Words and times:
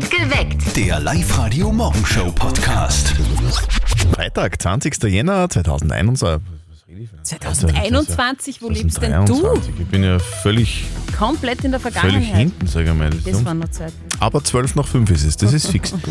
Geweckt. 0.00 0.74
Der 0.76 0.98
Live-Radio-Morgenshow-Podcast. 1.00 3.14
Freitag, 4.14 4.60
20. 4.62 5.02
Jänner 5.04 5.48
2021. 5.50 6.40
2021, 7.22 8.62
wo 8.62 8.68
lebst 8.70 9.02
denn 9.02 9.12
du? 9.26 9.34
2023. 9.34 9.74
Ich 9.80 9.86
bin 9.86 10.02
ja 10.04 10.18
völlig, 10.18 10.84
Komplett 11.18 11.64
in 11.64 11.72
der 11.72 11.80
völlig 11.80 11.98
Vergangenheit. 11.98 12.36
hinten, 12.36 12.66
sage 12.66 12.90
ich 12.90 12.94
mal. 12.96 13.10
Das 13.10 13.44
waren 13.44 13.58
noch 13.58 13.70
Zeiten. 13.70 13.92
Aber 14.22 14.44
12 14.44 14.76
nach 14.76 14.86
5 14.86 15.10
ist 15.10 15.24
es, 15.24 15.36
das 15.36 15.52
ist 15.52 15.66
fix. 15.66 15.92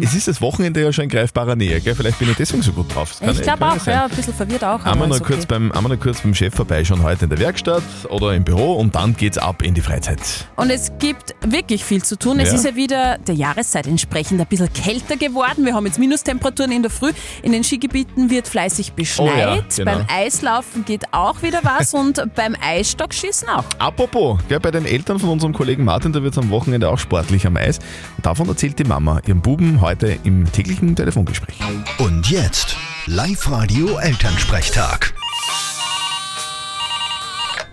Es 0.00 0.14
ist 0.14 0.28
das 0.28 0.40
Wochenende 0.40 0.82
ja 0.82 0.92
schon 0.92 1.04
in 1.04 1.10
greifbarer 1.10 1.56
Nähe, 1.56 1.80
gell? 1.80 1.94
vielleicht 1.94 2.18
bin 2.18 2.30
ich 2.30 2.36
deswegen 2.36 2.62
so 2.62 2.72
gut 2.72 2.94
drauf. 2.94 3.16
Ich 3.28 3.40
glaube 3.42 3.66
auch, 3.66 3.78
sein. 3.80 3.94
ja, 3.94 4.04
ein 4.04 4.10
bisschen 4.10 4.34
verwirrt 4.34 4.62
auch. 4.62 4.84
Einmal 4.84 5.08
noch, 5.08 5.20
kurz 5.22 5.46
beim, 5.46 5.72
einmal 5.72 5.96
noch 5.96 6.00
kurz 6.00 6.20
beim 6.20 6.34
Chef 6.34 6.54
vorbeischauen, 6.54 7.02
heute 7.02 7.24
in 7.24 7.30
der 7.30 7.38
Werkstatt 7.38 7.82
oder 8.10 8.34
im 8.34 8.44
Büro 8.44 8.74
und 8.74 8.94
dann 8.94 9.16
geht's 9.16 9.38
ab 9.38 9.62
in 9.62 9.74
die 9.74 9.80
Freizeit. 9.80 10.20
Und 10.56 10.70
es 10.70 10.92
gibt 10.98 11.34
wirklich 11.40 11.84
viel 11.84 12.02
zu 12.04 12.18
tun. 12.18 12.38
Es 12.38 12.50
Ja. 12.50 12.54
ist 12.56 12.64
ja 12.66 12.76
wieder 12.76 13.18
der 13.18 13.34
Jahreszeit 13.34 13.86
entsprechend 13.86 14.40
ein 14.40 14.46
bisschen 14.46 14.72
kälter 14.72 15.16
geworden. 15.16 15.64
Wir 15.64 15.74
haben 15.74 15.86
jetzt 15.86 15.98
Minustemperaturen 15.98 16.70
in 16.70 16.82
der 16.82 16.90
Früh. 16.90 17.12
In 17.42 17.52
den 17.52 17.64
Skigebieten 17.64 18.30
wird 18.30 18.46
fleißig 18.46 18.92
beschneit. 18.92 19.28
Oh 19.32 19.38
ja, 19.38 19.58
genau. 19.74 19.92
Beim 19.92 20.06
Eislaufen 20.08 20.84
geht 20.84 21.12
auch 21.12 21.42
wieder 21.42 21.60
was 21.62 21.94
und 21.94 22.22
beim 22.34 22.54
Eisstockschießen 22.60 23.48
auch. 23.48 23.64
Apropos, 23.78 24.38
gell, 24.48 24.60
bei 24.60 24.70
den 24.70 24.84
Eltern 24.84 25.18
von 25.18 25.30
unserem 25.30 25.54
Kollegen 25.54 25.84
Martin, 25.84 26.12
da 26.12 26.22
wird 26.22 26.34
es 26.34 26.38
am 26.38 26.50
Wochenende 26.50 26.75
auch 26.84 26.98
sportlich 26.98 27.46
am 27.46 27.56
Eis. 27.56 27.78
Und 28.16 28.26
davon 28.26 28.48
erzählt 28.48 28.78
die 28.78 28.84
Mama 28.84 29.20
ihrem 29.26 29.40
Buben 29.40 29.80
heute 29.80 30.18
im 30.24 30.50
täglichen 30.50 30.96
Telefongespräch. 30.96 31.58
Und 31.98 32.28
jetzt 32.30 32.76
Live-Radio-Elternsprechtag. 33.06 35.12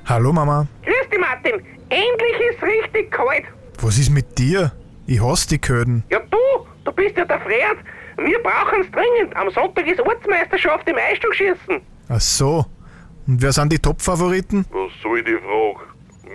Hallo 0.05 0.33
Mama, 0.33 0.67
Grüß 0.83 1.09
dich, 1.11 1.19
Martin. 1.19 1.53
Endlich 1.89 2.39
ist 2.51 2.61
richtig 2.61 3.11
kalt. 3.11 3.45
was 3.81 3.97
ist 3.97 4.09
mit 4.09 4.37
dir? 4.37 4.71
Ich 5.07 5.21
hasse 5.21 5.47
die 5.49 5.59
Köden. 5.59 6.03
Ja, 6.09 6.19
du, 6.29 6.37
du 6.85 6.91
bist 6.91 7.17
ja 7.17 7.25
der 7.25 7.39
Fred. 7.41 7.77
Wir 8.17 8.39
brauchen's 8.43 8.87
dringend. 8.91 9.35
Am 9.35 9.49
Sonntag 9.51 9.87
ist 9.87 9.99
Ortsmeisterschaft 10.01 10.87
im 10.87 10.95
Eisstockschießen. 10.97 11.81
Ach 12.09 12.21
so. 12.21 12.65
Und 13.27 13.41
wer 13.41 13.51
sind 13.53 13.71
die 13.71 13.79
Top-Favoriten? 13.79 14.65
Was 14.71 14.91
soll 15.01 15.23
die 15.23 15.37
Frage? 15.37 15.85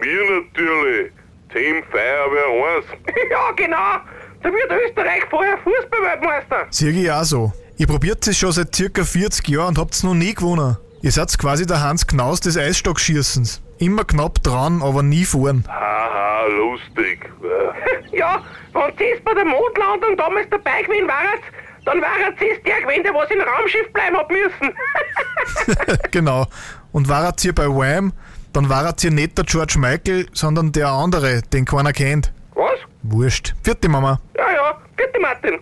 Mir 0.00 0.40
natürlich. 0.42 1.12
Team 1.52 1.82
Feuerwehr 1.90 2.76
1. 2.78 2.86
ja, 3.30 3.50
genau. 3.56 4.00
Da 4.42 4.50
wird 4.50 4.70
Österreich 4.70 5.24
vorher 5.30 5.58
Fußballweltmeister. 5.58 6.66
Sieg 6.70 6.96
ich 6.96 7.10
auch 7.10 7.24
so. 7.24 7.52
Ihr 7.76 7.86
probiert 7.86 8.26
es 8.26 8.36
schon 8.36 8.52
seit 8.52 8.74
circa 8.74 9.04
40 9.04 9.48
Jahren 9.48 9.68
und 9.68 9.78
habt's 9.78 10.02
noch 10.02 10.14
nie 10.14 10.34
gewonnen. 10.34 10.76
Ihr 11.00 11.12
seid 11.12 11.36
quasi 11.38 11.64
der 11.64 11.80
Hans 11.80 12.06
Knaus 12.06 12.40
des 12.40 12.56
Eisstockschießens. 12.56 13.62
Immer 13.78 14.04
knapp 14.04 14.42
dran, 14.42 14.82
aber 14.82 15.02
nie 15.02 15.24
vorn. 15.24 15.64
Haha, 15.68 16.46
lustig. 16.46 17.30
Ja, 18.10 18.42
wenn 18.72 18.96
sie 18.98 19.20
bei 19.22 19.34
der 19.34 19.44
Mondlandung 19.44 20.16
damals 20.16 20.48
dabei 20.50 20.82
gewesen 20.82 21.06
wäret, 21.06 21.42
dann 21.84 22.00
wäret 22.00 22.38
sie 22.38 22.62
der 22.64 22.80
gewesen, 22.80 23.04
der 23.04 23.14
was 23.14 23.30
im 23.30 23.40
Raumschiff 23.40 23.92
bleiben 23.92 24.16
hat 24.16 24.30
müssen. 24.30 25.98
genau. 26.10 26.46
Und 26.90 27.08
waret 27.08 27.44
ihr 27.44 27.54
bei 27.54 27.68
Wham, 27.68 28.12
dann 28.58 28.68
waret 28.68 29.04
ihr 29.04 29.12
nicht 29.12 29.38
der 29.38 29.44
George 29.44 29.76
Michael, 29.78 30.26
sondern 30.32 30.72
der 30.72 30.88
andere, 30.88 31.42
den 31.42 31.64
keiner 31.64 31.92
kennt. 31.92 32.32
was? 32.56 32.80
Wurscht. 33.04 33.54
Vierte 33.62 33.88
Mama. 33.88 34.18
Ja, 34.36 34.52
ja. 34.52 34.78
Bitte, 34.96 35.20
Martin. 35.20 35.60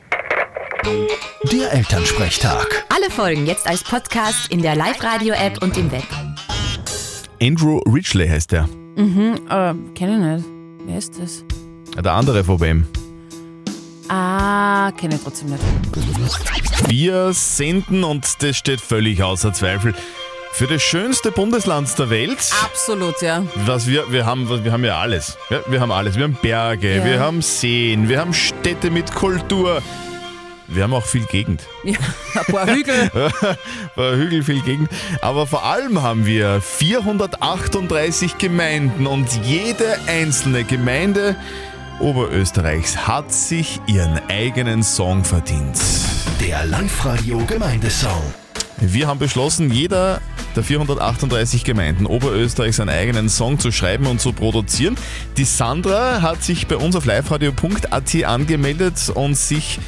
Der 1.53 1.75
Elternsprechtag. 1.75 2.87
Alle 2.89 3.11
Folgen 3.11 3.45
jetzt 3.45 3.69
als 3.69 3.85
Podcast 3.85 4.51
in 4.51 4.63
der 4.63 4.77
Live-Radio-App 4.77 5.63
und 5.63 5.77
im 5.77 5.93
Web. 5.93 6.07
Andrew 7.43 7.81
Ridgely 7.81 8.29
heißt 8.29 8.53
der. 8.53 8.63
Äh, 8.63 8.65
kenn 8.97 9.85
ich 9.95 9.99
nicht. 9.99 10.47
Wer 10.87 10.97
ist 10.97 11.21
das? 11.21 11.45
Der 12.03 12.13
andere 12.15 12.45
von 12.45 12.61
wem? 12.63 12.87
Ah, 14.09 14.91
kenne 14.93 15.17
ich 15.17 15.23
trotzdem 15.23 15.51
nicht. 15.51 15.63
Wir 16.89 17.35
senden, 17.35 18.05
und 18.05 18.43
das 18.43 18.57
steht 18.57 18.81
völlig 18.81 19.23
außer 19.23 19.53
Zweifel, 19.53 19.95
für 20.57 20.67
das 20.67 20.83
schönste 20.83 21.31
Bundesland 21.31 21.99
der 21.99 22.09
Welt. 22.09 22.39
Absolut, 22.65 23.21
ja. 23.21 23.43
Was 23.67 23.87
wir, 23.87 24.11
wir 24.11 24.25
haben, 24.25 24.49
wir 24.65 24.73
haben 24.73 24.85
ja 24.85 24.99
alles. 24.99 25.37
Ja, 25.51 25.61
wir 25.67 25.81
haben 25.81 25.93
alles. 25.93 26.17
Wir 26.17 26.25
haben 26.25 26.39
Berge, 26.41 26.97
Ja. 26.97 27.05
wir 27.05 27.21
haben 27.21 27.43
Seen, 27.43 28.09
wir 28.09 28.19
haben 28.21 28.33
Städte 28.33 28.91
mit 28.91 29.15
Kultur. 29.15 29.83
Wir 30.69 30.83
haben 30.83 30.95
auch 30.95 31.05
viel 31.05 31.25
Gegend. 31.27 31.63
ja. 31.85 31.99
Ein 32.35 32.53
paar 32.53 32.67
Hügel. 32.67 33.11
War 33.97 34.17
Hügel, 34.17 34.43
viel 34.43 34.63
Gegend. 34.63 34.89
Aber 35.21 35.47
vor 35.47 35.65
allem 35.65 36.03
haben 36.03 36.25
wir 36.27 36.61
438 36.61 38.39
Gemeinden 38.39 39.07
und 39.07 39.29
jede 39.45 39.99
einzelne 40.07 40.65
Gemeinde 40.65 41.37
Oberösterreichs 42.01 42.97
hat 43.07 43.33
sich 43.33 43.81
ihren 43.87 44.21
eigenen 44.29 44.83
Song 44.83 45.23
verdient. 45.25 45.79
Der 46.41 46.65
Live-Radio-Gemeindesong. 46.67 48.23
Wir 48.81 49.07
haben 49.07 49.19
beschlossen, 49.19 49.71
jeder 49.71 50.21
der 50.55 50.63
438 50.63 51.65
Gemeinden 51.65 52.07
Oberösterreichs 52.07 52.79
einen 52.79 52.91
eigenen 52.91 53.29
Song 53.29 53.59
zu 53.59 53.73
schreiben 53.73 54.07
und 54.07 54.21
zu 54.21 54.33
produzieren. 54.33 54.97
Die 55.37 55.45
Sandra 55.45 56.21
hat 56.21 56.43
sich 56.43 56.67
bei 56.67 56.77
uns 56.77 56.95
auf 56.95 57.07
liveradio.at 57.07 58.25
angemeldet 58.25 59.11
und 59.15 59.35
sich 59.35 59.79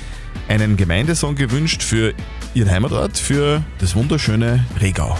einen 0.49 0.77
Gemeindesong 0.77 1.35
gewünscht 1.35 1.83
für 1.83 2.15
ihren 2.55 2.71
Heimatort, 2.71 3.19
für 3.19 3.63
das 3.79 3.95
wunderschöne 3.95 4.65
Regau. 4.81 5.19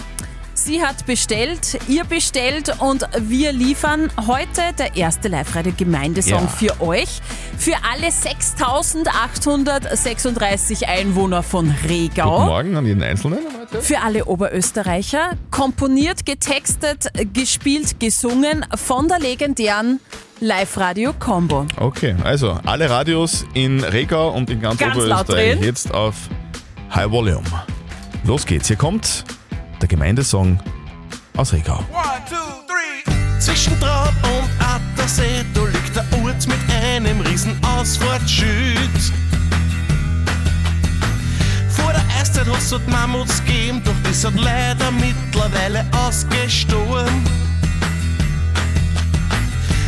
Sie 0.61 0.83
hat 0.83 1.05
bestellt, 1.05 1.79
ihr 1.87 2.03
bestellt 2.03 2.73
und 2.79 3.07
wir 3.17 3.53
liefern 3.53 4.11
heute 4.27 4.61
der 4.77 4.97
erste 4.97 5.29
Live-Radio-Gemeindesong 5.29 6.41
Ja. 6.41 6.47
für 6.47 6.81
euch. 6.81 7.21
Für 7.57 7.75
alle 7.89 8.11
6836 8.11 10.89
Einwohner 10.89 11.43
von 11.43 11.67
Guten 11.67 11.87
Regau. 11.87 12.43
Morgen 12.45 12.75
an 12.75 12.85
jeden 12.85 13.01
Einzelnen. 13.01 13.39
Für 13.79 14.01
alle 14.01 14.25
Oberösterreicher. 14.25 15.37
Komponiert, 15.49 16.25
getextet, 16.25 17.07
gespielt, 17.33 17.97
gesungen 18.01 18.65
von 18.75 19.07
der 19.07 19.19
legendären 19.19 20.01
Live-Radio-Combo. 20.41 21.67
Okay, 21.77 22.17
also 22.23 22.59
alle 22.65 22.89
Radios 22.89 23.45
in 23.53 23.81
Regau 23.81 24.31
und 24.31 24.49
in 24.49 24.59
ganz, 24.59 24.77
Ganz 24.77 24.97
Oberösterreich 24.97 25.61
jetzt 25.61 25.93
auf 25.93 26.15
High 26.93 27.09
Volume. 27.09 27.45
Los 28.25 28.45
geht's, 28.45 28.67
hier 28.67 28.75
kommt 28.75 29.23
Gemeindesong 29.89 30.59
aus 31.35 31.51
Regau. 31.51 31.83
Zwischen 33.39 33.77
Traub 33.79 34.13
und 34.23 34.49
Attersee, 34.63 35.43
da 35.53 35.63
liegt 35.65 35.95
der 35.95 36.05
Ort 36.21 36.47
mit 36.47 36.57
einem 36.71 37.21
riesen 37.21 37.59
Ausfahrtsschild. 37.65 39.01
Vor 41.69 41.91
der 41.91 42.03
Eiszeit 42.19 42.47
hat's 42.47 42.69
dort 42.69 42.87
Mammuts 42.87 43.43
gegeben, 43.43 43.81
doch 43.83 43.93
die 44.07 44.13
sind 44.13 44.39
leider 44.39 44.91
mittlerweile 44.91 45.85
ausgestorben. 46.05 47.23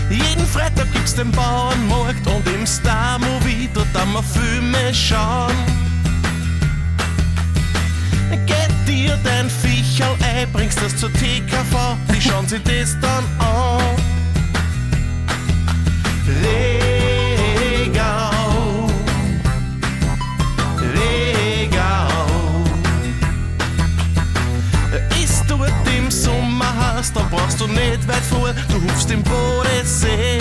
Jeden 0.09 0.47
Freitag 0.47 0.91
gibt's 0.91 1.13
den 1.15 1.31
Bauernmarkt 1.31 2.25
und 2.27 2.45
im 2.53 2.65
Star-Movie, 2.65 3.69
dort 3.73 3.87
haben 3.93 4.13
wir 4.13 4.23
Filme 4.23 4.93
schauen. 4.93 5.55
Geht 8.45 8.70
dir 8.85 9.17
dein 9.23 9.49
Viecherl 9.49 10.15
bringst 10.53 10.81
das 10.81 10.95
zur 10.95 11.11
TKV, 11.13 11.97
die 12.13 12.21
schauen 12.21 12.47
sich 12.47 12.61
das 12.63 12.97
dann 12.99 13.23
an. 13.39 13.81
Regau, 17.61 18.89
Regau. 20.93 22.07
Ist 25.21 25.43
dort 25.47 25.71
im 25.97 26.09
Sommerhaus, 26.09 27.11
dann 27.13 27.29
brauchst 27.29 27.59
du 27.59 27.67
nicht 27.67 28.07
weit 28.07 28.23
vor, 28.29 28.53
du 28.69 28.81
hupfst 28.81 29.11
im 29.11 29.23
Bodensee. 29.23 30.39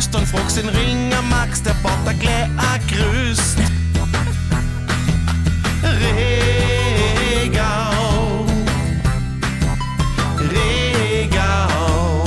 Willst, 0.00 0.14
dann 0.14 0.24
fragst 0.24 0.56
den 0.56 0.70
Ringer 0.70 1.20
Max, 1.20 1.62
der 1.62 1.74
baut 1.82 1.92
da 2.06 2.12
gleich 2.14 2.44
ein 2.44 2.80
Gerüst. 2.88 3.58
Regau, 7.42 8.46
Regau, 10.38 12.24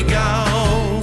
Regau, 0.00 1.00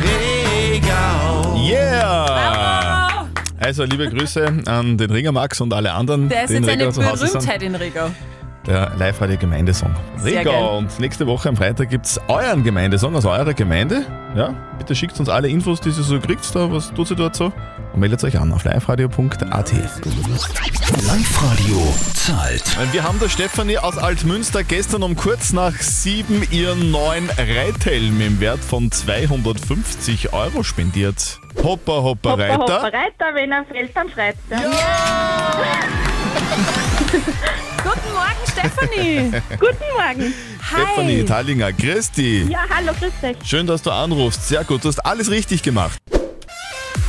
Regau. 0.00 1.68
Yeah! 1.68 3.26
Also 3.58 3.84
liebe 3.84 4.08
Grüße 4.08 4.62
an 4.64 4.96
den 4.96 5.10
Ringer 5.10 5.32
Max 5.32 5.60
und 5.60 5.74
alle 5.74 5.92
anderen, 5.92 6.30
Der 6.30 6.44
ist 6.44 6.50
jetzt 6.52 6.66
eine. 6.66 6.90
Berühmtheit 6.90 7.62
in 7.62 7.74
Regau. 7.74 8.08
Der 8.70 8.92
Live-Radio-Gemeindesong. 8.98 9.94
Sehr 10.18 10.40
Riga, 10.40 10.52
geil. 10.52 10.62
und 10.78 11.00
nächste 11.00 11.26
Woche 11.26 11.48
am 11.48 11.56
Freitag 11.56 11.90
gibt 11.90 12.06
es 12.06 12.20
euren 12.28 12.62
Gemeindesong 12.62 13.16
aus 13.16 13.24
eurer 13.24 13.52
Gemeinde. 13.52 14.04
Ja, 14.36 14.54
bitte 14.78 14.94
schickt 14.94 15.18
uns 15.18 15.28
alle 15.28 15.48
Infos, 15.48 15.80
die 15.80 15.88
ihr 15.88 15.94
so 15.94 16.20
kriegt, 16.20 16.54
da, 16.54 16.70
was 16.70 16.94
tut 16.94 17.08
sie 17.08 17.16
dort 17.16 17.34
so 17.34 17.52
und 17.92 17.98
meldet 17.98 18.22
euch 18.22 18.38
an 18.38 18.52
auf 18.52 18.62
liveradio.at. 18.64 19.72
Live-Radio 19.72 20.22
zahlt. 22.14 22.92
Wir 22.92 23.02
haben 23.02 23.18
der 23.18 23.28
Stefanie 23.28 23.78
aus 23.78 23.98
Altmünster 23.98 24.62
gestern 24.62 25.02
um 25.02 25.16
kurz 25.16 25.52
nach 25.52 25.74
sieben 25.80 26.46
ihren 26.52 26.92
neuen 26.92 27.28
Reithelm 27.30 28.20
im 28.20 28.38
Wert 28.38 28.60
von 28.60 28.92
250 28.92 30.32
Euro 30.32 30.62
spendiert. 30.62 31.40
Hoppa, 31.60 32.02
hoppa, 32.02 32.30
Hoppa, 32.30 32.34
Reiter. 32.34 32.58
hoppa, 32.58 32.76
Reiter, 32.84 33.34
wenn 33.34 33.50
er 33.50 33.64
fällt, 33.64 33.96
dann 33.96 34.08
schreit 34.10 34.36
er. 34.48 34.60
Guten 37.82 38.12
Morgen, 38.12 38.46
Stefanie. 38.50 39.30
Guten 39.58 39.84
Morgen. 39.96 40.34
Stefanie 40.66 41.24
Tallinger, 41.24 41.72
Christi. 41.72 42.46
Ja, 42.50 42.60
hallo, 42.68 42.92
grüß 42.98 43.12
dich. 43.22 43.36
Schön, 43.48 43.66
dass 43.66 43.82
du 43.82 43.90
anrufst. 43.90 44.48
Sehr 44.48 44.64
gut, 44.64 44.84
du 44.84 44.88
hast 44.88 44.98
alles 45.00 45.30
richtig 45.30 45.62
gemacht. 45.62 45.98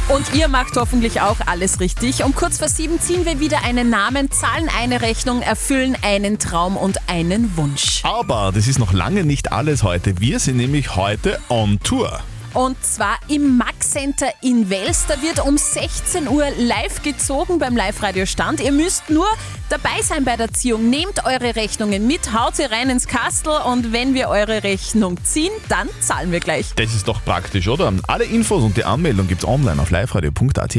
Und 0.08 0.34
ihr 0.34 0.48
macht 0.48 0.76
hoffentlich 0.76 1.22
auch 1.22 1.38
alles 1.46 1.80
richtig. 1.80 2.24
Um 2.24 2.36
kurz 2.36 2.58
vor 2.58 2.68
sieben 2.68 3.00
ziehen 3.00 3.26
wir 3.26 3.40
wieder 3.40 3.64
einen 3.64 3.90
Namen, 3.90 4.30
zahlen 4.30 4.70
eine 4.78 5.02
Rechnung, 5.02 5.42
erfüllen 5.42 5.98
einen 6.02 6.38
Traum 6.38 6.76
und 6.76 6.98
einen 7.08 7.56
Wunsch. 7.56 8.02
Aber 8.04 8.52
das 8.54 8.68
ist 8.68 8.80
noch 8.80 8.94
lange 8.94 9.24
nicht 9.24 9.52
alles 9.54 9.84
heute. 9.84 10.20
Wir 10.20 10.40
sind 10.40 10.58
nämlich 10.58 10.96
heute 10.96 11.40
on 11.50 11.80
Tour. 11.80 12.22
Und 12.54 12.84
zwar 12.84 13.18
im 13.28 13.58
Max 13.58 13.92
Center 13.92 14.28
in 14.42 14.70
Wels. 14.70 15.06
Da 15.08 15.22
wird 15.22 15.46
um 15.46 15.58
16 15.58 16.28
Uhr 16.28 16.46
live 16.58 17.02
gezogen 17.02 17.60
beim 17.60 17.76
Live-Radio-Stand. 17.76 18.60
Ihr 18.60 18.72
müsst 18.72 19.10
nur 19.10 19.28
dabei 19.70 20.02
sein 20.02 20.26
bei 20.26 20.36
der 20.36 20.52
Ziehung. 20.52 20.90
Nehmt 20.90 21.26
eure 21.26 21.56
Rechnungen 21.56 22.08
mit, 22.08 22.34
haut 22.34 22.56
sie 22.56 22.64
rein 22.64 22.90
ins 22.90 23.08
Kastel 23.08 23.54
und 23.66 23.94
wenn 23.94 24.14
wir 24.14 24.28
eure 24.30 24.64
Rechnung 24.64 25.24
ziehen, 25.24 25.52
dann 25.70 25.88
zahlen 26.02 26.32
wir 26.32 26.40
gleich. 26.40 26.74
Das 26.76 26.94
ist 26.94 27.08
doch 27.08 27.24
praktisch, 27.24 27.68
oder? 27.68 27.94
Alle 28.08 28.26
Infos 28.26 28.64
und 28.64 28.76
die 28.76 28.84
Anmeldung 28.84 29.28
gibt's 29.28 29.46
online 29.46 29.82
auf 29.82 29.92
liveradio.at. 29.92 30.78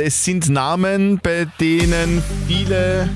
Es 0.00 0.24
sind 0.24 0.48
Namen, 0.48 1.20
bei 1.22 1.46
denen 1.60 2.22
viele 2.46 3.08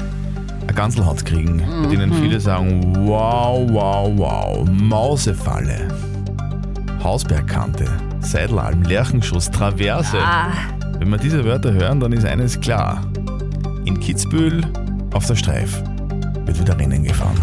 ein 0.66 0.74
Ganselhaut 0.74 1.24
kriegen. 1.24 1.58
Bei 1.82 1.88
denen 1.88 2.12
viele 2.12 2.40
sagen, 2.40 2.94
wow, 3.06 3.66
wow, 3.70 4.12
wow, 4.16 4.68
Mausefalle, 4.70 5.88
Hausbergkante, 7.02 7.86
Seidelalm, 8.20 8.82
Lerchenschuss, 8.82 9.50
Traverse. 9.50 10.18
Ah, 10.18 10.48
Wenn 10.98 11.08
wir 11.10 11.18
diese 11.18 11.44
Wörter 11.44 11.72
hören, 11.72 12.00
dann 12.00 12.12
ist 12.12 12.24
eines 12.26 12.60
klar. 12.60 13.00
In 13.84 13.98
Kitzbühel 14.00 14.62
auf 15.12 15.26
der 15.26 15.36
Streif 15.36 15.82
wird 16.44 16.60
wieder 16.60 16.78
Rennen 16.78 17.04
gefahren. 17.04 17.36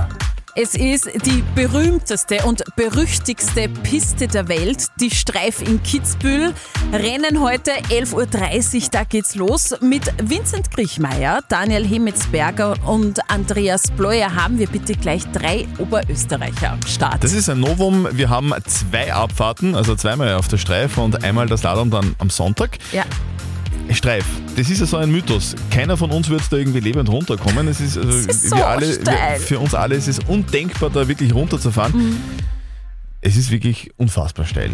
Es 0.58 0.74
ist 0.74 1.10
die 1.26 1.44
berühmteste 1.54 2.38
und 2.46 2.64
berüchtigste 2.78 3.68
Piste 3.68 4.28
der 4.28 4.48
Welt, 4.48 4.88
die 5.02 5.12
Streif 5.12 5.62
in 5.62 5.84
Kitzbühel. 5.84 6.54
Rennen 6.94 7.42
heute 7.42 7.72
11.30 7.90 8.14
Uhr, 8.84 8.90
da 8.92 9.04
geht's 9.04 9.36
los. 9.36 9.76
Mit 9.82 10.14
Vincent 10.24 10.72
Griechmeier, 10.72 11.42
Daniel 11.50 11.86
Hemitzberger 11.86 12.76
und 12.86 13.20
Andreas 13.30 13.92
Bleuer 13.92 14.34
haben 14.34 14.58
wir 14.58 14.68
bitte 14.68 14.94
gleich 14.94 15.24
drei 15.34 15.68
Oberösterreicher 15.78 16.72
am 16.72 16.82
Start. 16.88 17.22
Das 17.22 17.34
ist 17.34 17.50
ein 17.50 17.60
Novum. 17.60 18.08
Wir 18.14 18.30
haben 18.30 18.54
zwei 18.66 19.14
Abfahrten, 19.14 19.76
also 19.76 19.96
zweimal 19.96 20.36
auf 20.36 20.48
der 20.48 20.58
Streif 20.58 20.98
und 20.98 21.22
einmal 21.26 21.48
das 21.48 21.60
Slalom 21.60 21.92
dann 21.92 22.16
am 22.20 22.30
Sonntag. 22.30 22.78
ja. 22.94 23.04
Streif, 23.96 24.26
das 24.56 24.70
ist 24.70 24.80
ja 24.80 24.86
so 24.86 24.98
ein 24.98 25.12
Mythos. 25.12 25.56
Keiner 25.72 25.98
von 25.98 26.12
uns 26.12 26.30
wird 26.30 26.42
da 26.52 26.58
irgendwie 26.58 26.80
lebend 26.80 27.10
runterkommen. 27.10 27.68
Es 27.68 27.80
ist, 27.80 27.98
also, 27.98 28.10
ist 28.10 28.50
so 28.50 28.56
alle, 28.56 28.88
wir, 28.88 29.40
für 29.40 29.60
uns 29.60 29.74
alle 29.74 29.96
ist 29.96 30.08
es 30.08 30.20
undenkbar, 30.20 30.90
da 30.90 31.08
wirklich 31.08 31.34
runterzufahren. 31.34 31.94
Mhm. 31.94 32.18
Es 33.22 33.38
ist 33.38 33.52
wirklich 33.52 33.92
unfassbar 33.98 34.46
steil. 34.46 34.72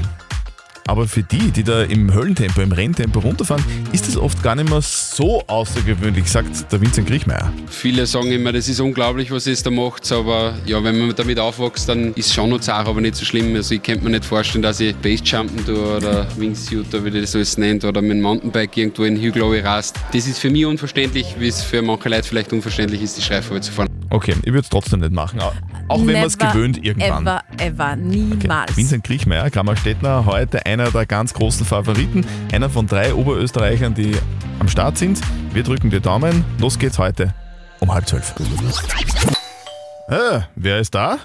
Aber 0.88 1.07
für 1.07 1.24
die, 1.24 1.51
die 1.51 1.63
da 1.63 1.83
im 1.83 2.13
Höllentempo, 2.13 2.62
im 2.62 2.72
Renntempo 2.72 3.19
runterfahren, 3.19 3.63
ist 3.92 4.07
das 4.07 4.18
oft 4.18 4.42
gar 4.44 4.56
nicht 4.56 4.69
mehr 4.69 4.81
so 4.81 5.44
außergewöhnlich, 5.48 6.30
sagt 6.30 6.72
der 6.72 6.81
Vincent 6.81 7.07
Griechmeier. 7.07 7.51
Viele 7.69 8.06
sagen 8.06 8.31
immer, 8.31 8.51
das 8.51 8.68
ist 8.68 8.80
unglaublich, 8.80 9.31
was 9.31 9.48
es 9.48 9.63
da 9.63 9.69
macht, 9.69 10.12
aber 10.12 10.54
ja, 10.66 10.83
wenn 10.83 11.00
man 11.00 11.16
damit 11.16 11.39
aufwächst, 11.39 11.88
dann 11.88 12.13
ist 12.16 12.28
es 12.28 12.33
schon 12.33 12.50
noch 12.50 12.60
zart, 12.60 12.88
aber 12.88 13.00
nicht 13.01 13.16
so 13.16 13.25
schlimm. 13.25 13.56
Also 13.56 13.75
ich 13.75 13.83
könnte 13.83 14.04
mir 14.04 14.12
nicht 14.12 14.25
vorstellen, 14.25 14.62
dass 14.62 14.80
ich 14.80 14.95
Basejumpen 14.95 15.66
tue 15.66 15.98
oder 15.98 16.28
Wingsuit, 16.38 16.94
oder 16.94 17.06
wie 17.06 17.22
das 17.22 17.36
alles 17.36 17.57
nennt, 17.57 17.83
oder 17.83 18.01
mit 18.01 18.12
dem 18.12 18.22
Mountainbike 18.22 18.78
irgendwo 18.78 19.04
in 19.04 19.18
Hügel 19.18 19.62
rast. 19.62 19.95
Das 20.13 20.28
ist 20.28 20.39
für 20.39 20.50
mich 20.50 20.66
unverständlich, 20.66 21.36
wie 21.39 21.48
es 21.48 21.62
für 21.62 21.81
manche 21.81 22.10
Leute 22.10 22.24
vielleicht 22.24 22.54
unverständlich 22.54 23.01
ist, 23.01 23.18
die 23.18 23.22
Schreife 23.22 23.60
zu 23.62 23.72
fahren. 23.72 24.00
Okay, 24.12 24.36
ich 24.42 24.48
würde 24.48 24.60
es 24.60 24.69
trotzdem 24.69 25.00
nicht 25.00 25.13
machen, 25.13 25.40
auch 25.88 26.06
wenn 26.06 26.13
man 26.13 26.25
es 26.25 26.38
gewöhnt 26.38 26.84
irgendwann. 26.84 27.24
Ever, 27.25 27.44
ever, 27.60 27.96
niemals. 27.96 28.75
Vincent 28.75 29.06
Griechmeier, 29.06 29.50
Kammerstädtner, 29.50 30.25
heute 30.25 30.66
einer 30.66 30.92
der 30.92 31.06
ganz 31.06 31.34
großen 31.34 31.66
Favoriten, 31.66 32.25
einer 32.52 32.69
von 32.69 32.88
drei 32.88 33.13
Oberösterreichern, 33.13 33.94
die 33.94 34.13
am 34.60 34.68
Start 34.68 34.98
sind. 34.98 35.22
Wir 35.54 35.63
drücken 35.63 35.90
die 35.90 36.02
Daumen. 36.02 36.44
Los 36.60 36.78
geht's 36.78 37.00
heute 37.00 37.34
um 37.80 37.94
halb 37.94 38.06
zwölf. 38.06 38.34
Äh, 40.10 40.42
wer 40.56 40.80
ist 40.80 40.94
da? 40.94 41.18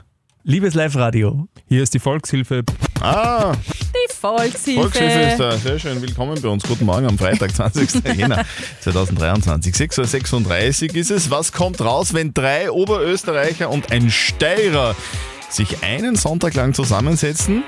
Liebes 0.44 0.75
Live-Radio, 0.75 1.49
hier 1.67 1.82
ist 1.82 1.93
die 1.93 1.99
Volkshilfe. 1.99 2.62
Ah, 3.00 3.53
Die 3.96 4.14
Volkshilfe. 4.14 4.81
Volkshilfe 4.81 5.20
ist 5.20 5.40
da. 5.40 5.56
Sehr 5.56 5.78
schön, 5.78 6.02
willkommen 6.02 6.40
bei 6.40 6.48
uns. 6.48 6.64
Guten 6.64 6.84
Morgen 6.84 7.06
am 7.06 7.19
Freitag, 7.19 7.54
20. 7.54 8.04
Jänner 8.16 8.44
2023. 8.81 9.75
6.36 9.75 10.90
Uhr 10.90 10.96
ist 10.96 11.10
es. 11.10 11.31
Was 11.31 11.52
kommt 11.52 11.81
raus, 11.81 12.12
wenn 12.14 12.34
drei 12.34 12.70
Oberösterreicher 12.70 13.70
und 13.70 13.93
ein 13.93 14.10
Steirer 14.10 14.94
sich 15.48 15.82
einen 15.82 16.16
Sonntag 16.16 16.54
lang 16.54 16.75
zusammensetzen? 16.75 17.64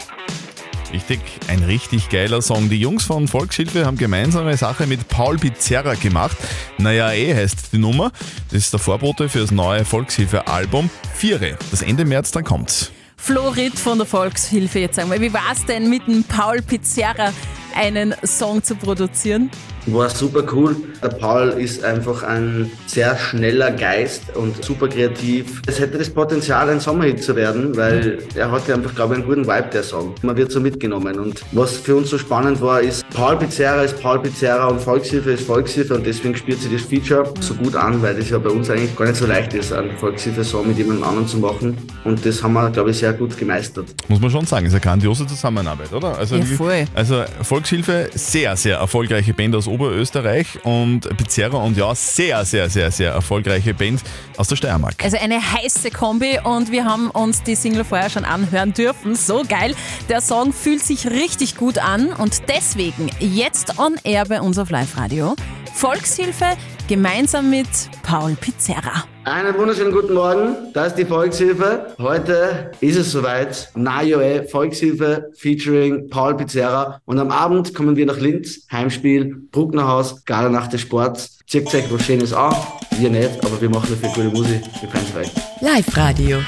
Richtig, 0.93 1.21
ein 1.49 1.63
richtig 1.65 2.09
geiler 2.09 2.41
Song. 2.41 2.69
Die 2.71 2.81
Jungs 2.81 3.05
von 3.05 3.29
Volkshilfe 3.29 3.85
haben 3.85 3.99
gemeinsame 3.99 4.57
Sache 4.57 4.87
mit 4.87 5.09
Paul 5.09 5.37
Pizzerra 5.37 5.95
gemacht. 5.95 6.37
Naja, 6.79 7.13
eh 7.13 7.35
heißt 7.35 7.73
die 7.73 7.79
Nummer. 7.79 8.11
Das 8.51 8.63
ist 8.63 8.73
der 8.73 8.81
Vorbote 8.81 9.29
für 9.29 9.41
das 9.41 9.51
neue 9.51 9.85
Volkshilfe-Album 9.85 10.89
Viere, 11.15 11.59
das 11.71 11.83
Ende 11.83 12.05
März 12.07 12.31
dann 12.31 12.45
kommt. 12.45 12.91
Florid 13.19 13.79
von 13.79 13.99
der 13.99 14.07
Volkshilfe 14.07 14.79
jetzt 14.79 14.97
wir. 14.97 15.21
Wie 15.21 15.33
war 15.33 15.53
es 15.53 15.67
denn 15.67 15.91
mit 15.91 16.07
dem 16.07 16.25
Paul 16.25 16.63
Pizzerra 16.63 17.33
einen 17.75 18.15
Song 18.25 18.63
zu 18.63 18.75
produzieren? 18.75 19.51
War 19.93 20.09
super 20.11 20.43
cool. 20.53 20.77
Der 21.03 21.09
Paul 21.09 21.49
ist 21.59 21.85
einfach 21.85 22.23
ein 22.23 22.71
sehr 22.87 23.17
schneller 23.17 23.71
Geist 23.71 24.23
und 24.35 24.63
super 24.65 24.89
kreativ. 24.89 25.63
Es 25.67 25.79
hätte 25.81 25.99
das 25.99 26.11
Potenzial, 26.11 26.69
ein 26.71 26.81
Sommerhit 26.81 27.23
zu 27.23 27.35
werden, 27.37 27.77
weil 27.77 28.19
er 28.35 28.51
hatte 28.51 28.75
einfach, 28.75 28.95
glaube 28.95 29.15
ich, 29.15 29.21
einen 29.21 29.29
guten 29.29 29.47
Vibe, 29.47 29.69
der 29.73 29.83
Song. 29.83 30.15
Man 30.23 30.37
wird 30.37 30.51
so 30.53 30.61
mitgenommen. 30.61 31.19
Und 31.19 31.41
was 31.53 31.77
für 31.77 31.97
uns 31.97 32.11
so 32.11 32.19
spannend 32.19 32.61
war, 32.61 32.81
ist, 32.81 33.05
Paul 33.11 33.37
Pizzerra 33.37 33.83
ist 33.83 34.01
Paul 34.01 34.21
Pizzerra 34.21 34.67
und 34.69 34.81
Volkshilfe 34.81 35.31
ist 35.33 35.47
Volkshilfe 35.47 35.95
und 35.95 36.07
deswegen 36.07 36.37
spielt 36.37 36.61
sie 36.61 36.69
das 36.73 36.83
Feature 36.83 37.33
so 37.41 37.55
gut 37.55 37.75
an, 37.77 38.03
weil 38.03 38.15
das 38.17 38.29
ja 38.31 38.39
bei 38.39 38.51
uns 38.51 38.69
eigentlich 38.71 38.95
gar 38.97 39.07
nicht 39.07 39.17
so 39.17 39.27
leicht 39.27 39.55
ist, 39.55 39.73
einen 39.73 39.97
Volkshilfe-Song 39.99 40.67
mit 40.69 40.79
jemandem 40.79 41.05
anderen 41.05 41.29
zu 41.29 41.39
machen. 41.39 41.77
Und 42.05 42.25
das 42.25 42.43
haben 42.43 42.53
wir, 42.55 42.71
glaube 42.71 42.91
ich, 42.91 42.99
sehr 42.99 43.13
gut 43.13 43.37
gemeistert. 43.37 43.87
Muss 44.09 44.21
man 44.21 44.31
schon 44.31 44.45
sagen, 44.47 44.67
ist 44.67 44.73
eine 44.73 44.81
grandiose 44.81 45.27
Zusammenarbeit, 45.27 45.93
oder? 45.93 46.17
Also, 46.19 46.37
Ja, 46.37 46.45
voll. 46.45 46.85
also 46.95 47.23
Volkshilfe, 47.43 48.11
sehr, 48.15 48.57
sehr 48.57 48.77
erfolgreiche 48.79 49.33
Band 49.35 49.55
aus 49.55 49.67
Oberösterreich 49.79 50.65
und 50.65 51.09
Pizzerra 51.17 51.59
und 51.59 51.77
ja, 51.77 51.95
sehr, 51.95 52.45
sehr, 52.45 52.69
sehr, 52.69 52.91
sehr 52.91 53.13
erfolgreiche 53.13 53.75
Band 53.75 54.03
aus 54.37 54.49
der 54.49 54.57
Steiermark. 54.57 54.97
Also 55.05 55.17
eine 55.19 55.41
heiße 55.41 55.91
Kombi 55.91 56.41
und 56.43 56.73
wir 56.73 56.85
haben 56.85 57.11
uns 57.11 57.45
die 57.45 57.55
Single 57.55 57.85
vorher 57.85 58.11
schon 58.11 58.25
anhören 58.25 58.73
dürfen. 58.73 59.15
So 59.15 59.45
geil. 59.49 59.75
Der 60.09 60.21
Song 60.21 60.53
fühlt 60.53 60.85
sich 60.85 61.07
richtig 61.07 61.57
gut 61.57 61.79
an 61.79 62.13
und 62.13 62.49
deswegen 62.49 63.09
jetzt 63.21 63.79
on 63.79 63.95
air 64.03 64.25
bei 64.27 64.41
uns 64.41 64.59
auf 64.59 64.71
Live-Radio. 64.71 65.37
Volkshilfe 65.75 66.57
gemeinsam 66.89 67.51
mit 67.51 67.69
Paul 68.03 68.35
Pizzerra. 68.35 69.05
Einen 69.29 69.59
wunderschönen 69.59 69.93
guten 69.93 70.15
Morgen, 70.15 70.57
das 70.73 70.87
ist 70.89 70.97
die 70.97 71.05
Volkshilfe. 71.05 71.89
Heute 71.99 72.71
ist 72.81 72.97
es 72.97 73.13
soweit. 73.13 73.69
Najoe 73.75 74.45
Volkshilfe 74.45 75.31
featuring 75.37 76.09
Paul 76.09 76.35
Pizzerra. 76.35 77.03
Und 77.05 77.19
am 77.19 77.31
Abend 77.31 77.75
kommen 77.75 77.95
wir 77.95 78.07
nach 78.07 78.17
Linz, 78.17 78.67
Heimspiel, 78.73 79.37
Brucknerhaus, 79.53 80.25
Gala 80.25 80.49
Nacht 80.49 80.73
des 80.73 80.81
Sports. 80.81 81.41
Zirkt 81.47 81.75
euch 81.75 81.93
was 81.93 82.07
Schönes 82.07 82.33
an. 82.33 82.57
Wir 82.99 83.11
nicht, 83.11 83.45
aber 83.45 83.61
wir 83.61 83.69
machen 83.69 83.91
dafür 83.91 84.09
gute 84.15 84.35
Musik. 84.35 84.63
Wir 84.81 84.89
freuen 84.89 85.05
uns 85.05 85.15
euch. 85.15 85.31
Live-Radio. 85.61 86.39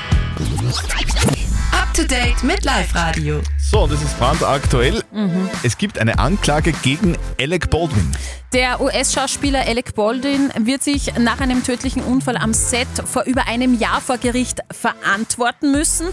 Up 1.73 1.93
to 1.93 2.03
date 2.05 2.43
mit 2.43 2.65
Live-Radio. 2.65 3.43
So, 3.59 3.87
das 3.89 4.01
ist 4.01 4.19
brandaktuell. 4.19 5.03
Es 5.63 5.77
gibt 5.77 5.99
eine 5.99 6.19
Anklage 6.19 6.73
gegen 6.83 7.19
Alec 7.39 7.69
Baldwin. 7.69 8.11
Der 8.53 8.81
US-Schauspieler 8.81 9.61
Alec 9.61 9.95
Baldwin 9.95 10.51
wird 10.59 10.83
sich 10.83 11.17
nach 11.21 11.41
einem 11.41 11.63
tödlichen 11.63 12.03
Unfall 12.03 12.37
am 12.37 12.53
Set 12.53 12.89
vor 13.05 13.23
über 13.23 13.47
einem 13.47 13.79
Jahr 13.79 14.01
vor 14.01 14.19
Gericht 14.19 14.59
verantworten 14.73 15.71
müssen. 15.71 16.09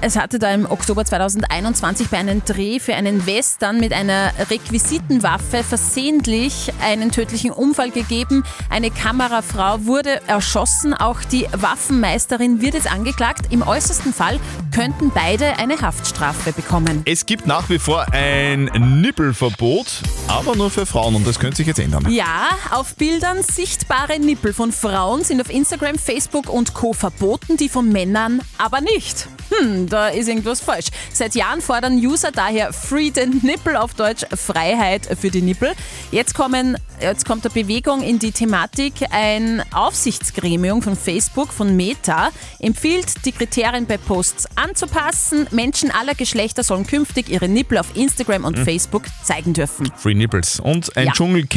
Es 0.00 0.16
hatte 0.16 0.38
da 0.38 0.54
im 0.54 0.64
Oktober 0.64 1.04
2021 1.04 2.08
bei 2.08 2.16
einem 2.16 2.42
Dreh 2.46 2.80
für 2.80 2.94
einen 2.94 3.26
Western 3.26 3.78
mit 3.78 3.92
einer 3.92 4.32
Requisitenwaffe 4.48 5.62
versehentlich 5.62 6.72
einen 6.82 7.10
tödlichen 7.10 7.50
Unfall 7.50 7.90
gegeben. 7.90 8.42
Eine 8.70 8.90
Kamerafrau 8.90 9.84
wurde 9.84 10.26
erschossen. 10.26 10.94
Auch 10.94 11.20
die 11.24 11.46
Waffenmeisterin 11.52 12.62
wird 12.62 12.72
jetzt 12.72 12.90
angeklagt. 12.90 13.52
Im 13.52 13.60
äußersten 13.60 14.14
Fall 14.14 14.40
könnten 14.74 15.10
beide 15.14 15.58
eine 15.58 15.78
Haftstrafe 15.78 16.52
bekommen. 16.52 17.02
Es 17.04 17.26
gibt 17.26 17.46
nach 17.46 17.68
wie 17.68 17.78
vor 17.78 18.06
ein 18.12 18.64
Nippelverbot, 19.02 20.00
aber 20.26 20.56
nur 20.56 20.70
für 20.70 20.86
Frauen 20.86 21.14
und 21.14 21.26
das 21.26 21.38
könnte 21.38 21.58
sich 21.58 21.65
jetzt 21.66 21.78
ändern. 21.78 22.10
Ja, 22.10 22.48
auf 22.70 22.94
Bildern 22.96 23.42
sichtbare 23.42 24.18
Nippel 24.18 24.52
von 24.52 24.72
Frauen 24.72 25.24
sind 25.24 25.40
auf 25.40 25.50
Instagram, 25.50 25.98
Facebook 25.98 26.48
und 26.48 26.74
Co. 26.74 26.92
verboten, 26.92 27.56
die 27.56 27.68
von 27.68 27.88
Männern 27.90 28.40
aber 28.58 28.80
nicht. 28.80 29.28
Hm, 29.50 29.88
da 29.88 30.08
ist 30.08 30.28
irgendwas 30.28 30.60
falsch. 30.60 30.86
Seit 31.12 31.34
Jahren 31.36 31.60
fordern 31.60 31.94
User 31.98 32.32
daher 32.32 32.72
Free 32.72 33.10
the 33.14 33.26
Nipple 33.46 33.80
auf 33.80 33.94
Deutsch 33.94 34.24
Freiheit 34.34 35.08
für 35.20 35.30
die 35.30 35.40
Nippel. 35.42 35.72
Jetzt, 36.10 36.34
kommen, 36.34 36.76
jetzt 37.00 37.24
kommt 37.26 37.44
eine 37.44 37.54
Bewegung 37.54 38.02
in 38.02 38.18
die 38.18 38.32
Thematik. 38.32 38.94
Ein 39.10 39.62
Aufsichtsgremium 39.72 40.82
von 40.82 40.96
Facebook, 40.96 41.52
von 41.52 41.76
Meta, 41.76 42.30
empfiehlt, 42.58 43.06
die 43.24 43.32
Kriterien 43.32 43.86
bei 43.86 43.98
Posts 43.98 44.46
anzupassen. 44.56 45.46
Menschen 45.52 45.90
aller 45.90 46.14
Geschlechter 46.14 46.62
sollen 46.64 46.86
künftig 46.86 47.28
ihre 47.28 47.48
Nippel 47.48 47.78
auf 47.78 47.94
Instagram 47.96 48.44
und 48.44 48.58
Mhm. 48.58 48.64
Facebook 48.64 49.04
zeigen 49.24 49.52
dürfen. 49.52 49.90
Free 49.96 50.14
Nipples. 50.14 50.60
Und 50.60 50.96
ein 50.96 51.06
Ja. 51.06 51.12
Dschungelcamp-Menü 51.12 51.55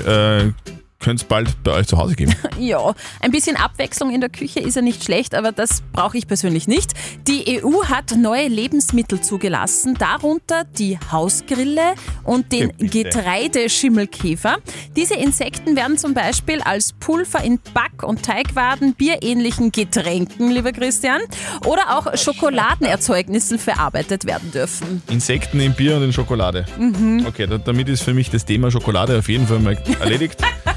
äh, 0.00 0.52
könnte 1.00 1.22
es 1.22 1.28
bald 1.28 1.62
bei 1.64 1.72
euch 1.72 1.86
zu 1.86 1.98
Hause 1.98 2.14
geben. 2.14 2.34
Ja, 2.58 2.94
ein 3.20 3.30
bisschen 3.30 3.56
Abwechslung 3.56 4.12
in 4.12 4.20
der 4.20 4.28
Küche 4.28 4.60
ist 4.60 4.76
ja 4.76 4.82
nicht 4.82 5.02
schlecht, 5.02 5.34
aber 5.34 5.50
das 5.50 5.82
brauche 5.92 6.18
ich 6.18 6.26
persönlich 6.26 6.68
nicht. 6.68 6.92
Die 7.26 7.62
EU 7.62 7.84
hat 7.84 8.14
neue 8.16 8.48
Lebensmittel 8.48 9.22
zugelassen, 9.22 9.94
darunter 9.94 10.64
die 10.64 10.98
Hausgrille 11.10 11.94
und 12.22 12.52
den. 12.52 12.72
Getreideschimmelkäfer. 12.78 14.58
Diese 14.94 15.14
Insekten 15.14 15.74
werden 15.74 15.96
zum 15.96 16.12
Beispiel 16.12 16.60
als 16.60 16.92
Pulver 16.92 17.42
in 17.42 17.58
Back- 17.72 18.02
und 18.02 18.22
Teigwaden, 18.22 18.94
bierähnlichen 18.94 19.72
Getränken, 19.72 20.50
lieber 20.50 20.72
Christian, 20.72 21.22
oder 21.64 21.96
auch 21.96 22.14
Schokoladenerzeugnissen 22.16 23.58
verarbeitet 23.58 24.26
werden 24.26 24.50
dürfen. 24.50 25.02
Insekten 25.08 25.60
in 25.60 25.74
Bier 25.74 25.96
und 25.96 26.02
in 26.02 26.12
Schokolade. 26.12 26.66
Mhm. 26.78 27.24
Okay, 27.26 27.46
da, 27.46 27.56
damit 27.56 27.88
ist 27.88 28.02
für 28.02 28.12
mich 28.12 28.30
das 28.30 28.44
Thema 28.44 28.70
Schokolade 28.70 29.18
auf 29.18 29.28
jeden 29.28 29.46
Fall 29.46 29.60
mal 29.60 29.78
erledigt. 30.00 30.42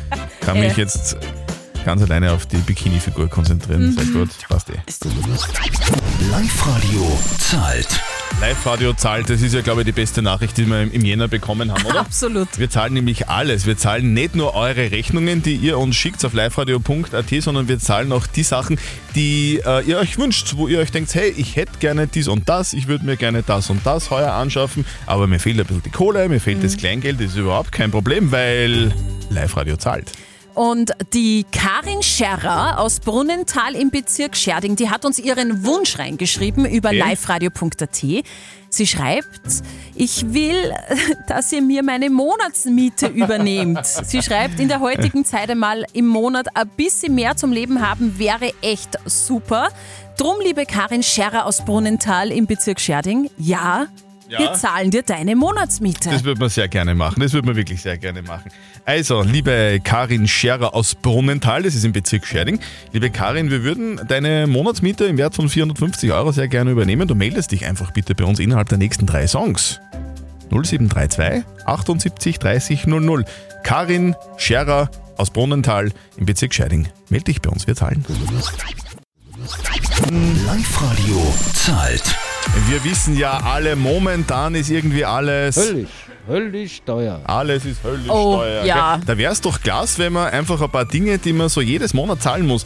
Kann 0.46 0.60
mich 0.60 0.76
jetzt 0.78 1.16
ganz 1.86 2.02
alleine 2.02 2.32
auf 2.32 2.46
die 2.46 2.58
Bikini-Figur 2.58 3.30
konzentrieren. 3.30 3.92
Sehr 3.94 4.06
Mhm. 4.06 4.14
gut, 4.14 4.30
passt 4.48 4.70
eh. 4.70 4.74
Live-Radio 6.32 7.20
zahlt. 7.40 7.88
Live-Radio 8.40 8.94
zahlt, 8.94 9.30
das 9.30 9.42
ist 9.42 9.54
ja, 9.54 9.62
glaube 9.62 9.82
ich, 9.82 9.86
die 9.86 9.92
beste 9.92 10.22
Nachricht, 10.22 10.58
die 10.58 10.66
wir 10.66 10.82
im- 10.82 10.92
im 10.92 11.04
Jänner 11.06 11.28
bekommen 11.28 11.72
haben, 11.72 11.86
oder? 11.86 12.00
Absolut. 12.02 12.48
Wir 12.58 12.70
zahlen 12.70 12.94
nämlich 12.94 13.28
alles. 13.30 13.66
Wir 13.66 13.78
zahlen 13.78 14.14
nicht 14.14 14.36
nur 14.36 14.56
eure 14.56 14.92
Rechnungen, 14.92 15.44
die 15.44 15.56
ihr 15.56 15.78
uns 15.78 15.96
schickt 15.96 16.24
auf 16.26 16.34
liveradio.at, 16.34 17.30
sondern 17.42 17.68
wir 17.68 17.80
zahlen 17.80 18.12
auch 18.12 18.26
die 18.28 18.44
Sachen, 18.44 18.80
die 19.16 19.62
äh, 19.66 19.82
ihr 19.86 19.98
euch 20.00 20.18
wünscht, 20.18 20.54
wo 20.56 20.68
ihr 20.68 20.80
euch 20.80 20.92
denkt, 20.92 21.14
hey, 21.16 21.34
ich 21.36 21.56
hätte 21.58 21.74
gerne 21.80 22.08
dies 22.08 22.28
und 22.28 22.48
das, 22.50 22.74
ich 22.74 22.88
würde 22.88 23.06
mir 23.06 23.18
gerne 23.18 23.44
das 23.44 23.70
und 23.70 23.86
das 23.86 24.10
heuer 24.10 24.32
anschaffen, 24.34 24.86
aber 25.06 25.28
mir 25.28 25.40
fehlt 25.40 25.60
ein 25.60 25.66
bisschen 25.66 25.84
die 25.84 25.90
Kohle, 25.92 26.28
mir 26.30 26.40
fehlt 26.40 26.64
das 26.64 26.78
Kleingeld, 26.78 27.20
das 27.20 27.32
ist 27.32 27.38
überhaupt 27.38 27.72
kein 27.72 27.92
Problem, 27.92 28.32
weil 28.32 28.94
Live-Radio 29.30 29.76
zahlt. 29.78 30.12
Und 30.54 30.92
die 31.14 31.46
Karin 31.52 32.04
Scherrer 32.04 32.80
aus 32.80 33.00
Brunnenthal 33.00 33.76
im 33.76 33.90
Bezirk 33.90 34.38
Scherding, 34.38 34.76
die 34.76 34.90
hat 34.90 35.04
uns 35.04 35.18
ihren 35.18 35.66
Wunsch 35.66 35.98
reingeschrieben 35.98 36.66
über 36.66 36.90
Okay. 36.90 37.04
liveradio.at. 37.10 38.26
Sie 38.70 38.88
schreibt, 38.88 39.42
ich 39.96 40.34
will, 40.34 40.74
dass 41.28 41.52
ihr 41.52 41.62
mir 41.62 41.84
meine 41.84 42.10
Monatsmiete 42.10 43.08
übernehmt. 43.08 43.86
Sie 43.86 44.22
schreibt, 44.22 44.60
in 44.60 44.68
der 44.68 44.80
heutigen 44.80 45.26
Zeit 45.26 45.50
einmal 45.50 45.86
im 45.94 46.08
Monat 46.08 46.48
ein 46.56 46.68
bisschen 46.70 47.16
mehr 47.16 47.36
zum 47.36 47.52
Leben 47.52 47.88
haben, 47.88 48.18
wäre 48.20 48.52
echt 48.62 48.98
super. 49.06 49.70
Drum, 50.18 50.36
liebe 50.44 50.66
Karin 50.66 51.02
Scherrer 51.04 51.46
aus 51.46 51.66
Brunnenthal 51.66 52.32
im 52.32 52.46
Bezirk 52.46 52.80
Scherding, 52.80 53.30
ja, 53.38 53.88
Ja. 54.30 54.40
wir 54.40 54.54
zahlen 54.54 54.90
dir 54.92 55.04
deine 55.04 55.36
Monatsmiete. 55.36 56.10
Das 56.10 56.24
würde 56.24 56.40
man 56.40 56.50
sehr 56.50 56.68
gerne 56.68 56.96
machen. 56.96 57.22
Das 57.22 57.34
würde 57.34 57.48
man 57.48 57.56
wirklich 57.56 57.82
sehr 57.82 57.98
gerne 57.98 58.22
machen. 58.22 58.52
Also, 58.86 59.22
liebe 59.22 59.80
Karin 59.84 60.28
Scherer 60.28 60.74
aus 60.74 60.96
Brunnenthal, 60.96 61.64
das 61.64 61.76
ist 61.76 61.86
im 61.86 61.92
Bezirk 61.94 62.26
Scherding. 62.26 62.60
Liebe 62.92 63.10
Karin, 63.10 63.52
wir 63.52 63.64
würden 63.64 64.00
deine 64.08 64.48
Monatsmiete 64.48 65.06
im 65.06 65.18
Wert 65.18 65.36
von 65.36 65.50
450 65.50 66.12
Euro 66.12 66.32
sehr 66.32 66.48
gerne 66.48 66.72
übernehmen. 66.72 67.08
Du 67.08 67.16
meldest 67.16 67.52
dich 67.52 67.66
einfach 67.66 67.92
bitte 67.92 68.16
bei 68.16 68.24
uns 68.24 68.40
innerhalb 68.40 68.70
der 68.70 68.78
nächsten 68.78 69.06
drei 69.06 69.28
Songs. 69.28 69.80
0732 70.52 71.44
78 71.66 72.40
30 72.40 72.88
00. 72.88 73.26
Karin 73.64 74.16
Scherer 74.38 74.90
aus 75.18 75.32
Brunnenthal 75.32 75.92
im 76.18 76.26
Bezirk 76.26 76.54
Scherding. 76.54 76.88
Meld 77.10 77.28
dich 77.28 77.42
bei 77.42 77.50
uns, 77.50 77.68
wir 77.68 77.76
zahlen. 77.76 78.06
Live-Radio 80.46 81.34
zahlt. 81.54 82.16
Wir 82.68 82.84
wissen 82.84 83.18
ja 83.18 83.38
alle, 83.40 83.76
momentan 83.76 84.56
ist 84.56 84.70
irgendwie 84.70 85.06
alles. 85.06 85.56
Höllisch, 85.58 85.90
höllisch 86.28 86.82
teuer. 86.86 87.20
Alles 87.26 87.66
ist 87.66 87.84
höllisch 87.84 88.10
Oh, 88.10 88.38
teuer. 88.38 88.64
ja. 88.66 88.96
gell? 88.98 89.06
Da 89.06 89.18
wäre 89.18 89.32
es 89.34 89.42
doch 89.42 89.60
klasse, 89.62 90.00
wenn 90.00 90.14
man 90.14 90.30
einfach 90.30 90.62
ein 90.62 90.70
paar 90.70 90.86
Dinge, 90.86 91.18
die 91.18 91.34
man 91.34 91.50
so 91.50 91.62
jedes 91.62 91.94
Monat 91.94 92.22
zahlen 92.22 92.46
muss, 92.46 92.66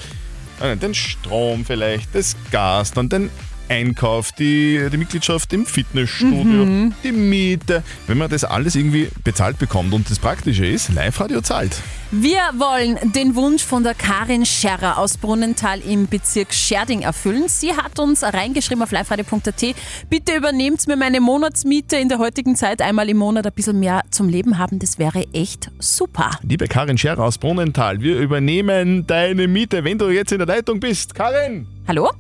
äh, 0.62 0.76
den 0.76 0.94
Strom 0.94 1.64
vielleicht, 1.66 2.14
das 2.14 2.36
Gas, 2.52 2.92
dann 2.92 3.10
den 3.10 3.30
Einkauf, 3.70 4.32
die, 4.32 4.88
die 4.92 4.98
Mitgliedschaft 4.98 5.52
im 5.54 5.66
Fitnessstudio, 5.66 6.66
Mhm. 6.66 6.94
die 7.04 7.12
Miete, 7.12 7.84
wenn 8.08 8.18
man 8.18 8.30
das 8.30 8.44
alles 8.44 8.76
irgendwie 8.76 9.10
bezahlt 9.24 9.58
bekommt. 9.60 9.94
Und 9.94 10.10
das 10.10 10.20
Praktische 10.20 10.66
ist, 10.66 10.94
Live-Radio 10.94 11.42
zahlt. 11.42 11.82
Wir 12.10 12.40
wollen 12.58 12.98
den 13.14 13.36
Wunsch 13.36 13.64
von 13.64 13.84
der 13.84 13.94
Karin 13.94 14.46
Scherrer 14.46 14.98
aus 14.98 15.18
Brunnenthal 15.18 15.82
im 15.82 16.08
Bezirk 16.08 16.54
Scherding 16.54 17.02
erfüllen. 17.02 17.44
Sie 17.48 17.74
hat 17.74 18.00
uns 18.00 18.24
reingeschrieben 18.24 18.82
auf 18.82 18.92
liveradio.at, 18.92 19.76
bitte 20.10 20.36
übernehmt 20.38 20.88
mir 20.88 20.96
meine 20.96 21.20
Monatsmiete 21.20 21.98
in 21.98 22.08
der 22.08 22.20
heutigen 22.20 22.56
Zeit 22.56 22.82
einmal 22.82 23.10
im 23.10 23.18
Monat 23.18 23.46
ein 23.46 23.52
bisschen 23.54 23.80
mehr 23.82 24.04
zum 24.10 24.30
Leben 24.30 24.58
haben. 24.58 24.80
Das 24.80 24.98
wäre 25.00 25.26
echt 25.34 25.70
super. 25.80 26.32
Liebe 26.44 26.68
Karin 26.70 26.98
Scherer 26.98 27.24
aus 27.26 27.38
Brunnenthal, 27.38 28.00
wir 28.00 28.18
übernehmen 28.20 29.06
deine 29.06 29.48
Miete, 29.50 29.84
wenn 29.84 29.98
du 29.98 30.10
jetzt 30.10 30.32
in 30.32 30.38
der 30.38 30.48
Leitung 30.48 30.80
bist. 30.80 31.14
Karin! 31.14 31.68
Hallo? 31.90 32.12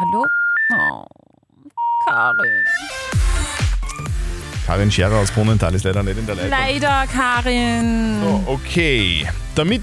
Hallo? 0.00 0.24
Oh, 0.72 1.04
Karin. 2.06 2.64
Karin 4.64 4.90
Scherer 4.90 5.16
aus 5.16 5.30
Brunnenthal 5.30 5.74
ist 5.74 5.84
leider 5.84 6.02
nicht 6.02 6.16
in 6.16 6.24
der 6.24 6.36
Leitung. 6.36 6.50
Leider, 6.50 7.06
Karin. 7.06 8.18
So, 8.22 8.44
okay. 8.46 9.28
Damit 9.54 9.82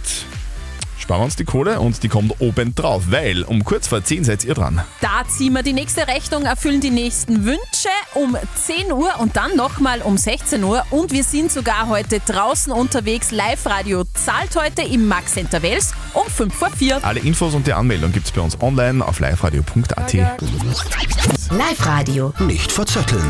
sparen 0.98 1.22
wir 1.22 1.26
uns 1.26 1.36
die 1.36 1.46
Kohle 1.46 1.80
und 1.80 2.02
die 2.02 2.10
kommt 2.10 2.42
oben 2.42 2.74
drauf, 2.74 3.04
weil 3.12 3.44
um 3.44 3.64
kurz 3.64 3.88
vor 3.88 4.04
10 4.04 4.24
seid 4.24 4.44
ihr 4.44 4.56
dran. 4.56 4.82
Da 5.02 5.24
ziehen 5.28 5.54
wir 5.54 5.62
die 5.62 5.74
nächste 5.74 6.08
Rechnung, 6.08 6.46
erfüllen 6.46 6.82
die 6.82 6.90
nächsten 6.90 7.46
Wünsche 7.46 7.90
um 8.16 8.36
10 8.56 8.92
Uhr 8.92 9.20
und 9.20 9.36
dann 9.36 9.56
nochmal 9.56 10.02
um 10.02 10.18
16 10.18 10.64
Uhr. 10.64 10.84
Und 10.90 11.12
wir 11.12 11.24
sind 11.24 11.52
sogar 11.52 11.90
heute 11.90 12.22
draußen 12.22 12.74
unterwegs. 12.74 13.30
Live-Radio 13.30 14.04
zahlt 14.16 14.56
heute 14.56 14.82
im 14.82 15.08
Max 15.08 15.34
Center 15.34 15.62
Wels 15.62 15.94
um 16.18 16.28
5 16.28 16.54
vor 16.54 16.70
4. 16.70 17.06
Alle 17.06 17.20
Infos 17.20 17.54
und 17.54 17.68
die 17.68 17.74
Anmeldung 17.74 18.12
gibt's 18.12 18.32
bei 18.32 18.42
uns 18.42 18.60
online 18.62 19.06
auf 19.06 19.20
liveradio.at. 19.20 20.14
Live-Radio. 21.52 22.34
Nicht 22.40 22.72
verzetteln. 22.72 23.24